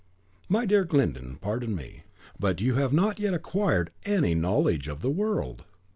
"My 0.49 0.65
dear 0.65 0.83
Glyndon, 0.83 1.37
pardon 1.39 1.75
me; 1.75 2.01
but 2.39 2.59
you 2.59 2.73
have 2.73 2.91
not 2.91 3.19
yet 3.19 3.35
acquired 3.35 3.91
any 4.03 4.33
knowledge 4.33 4.87
of 4.87 5.01
the 5.03 5.11
world! 5.11 5.63